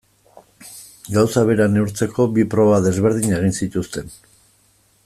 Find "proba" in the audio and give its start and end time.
2.55-2.81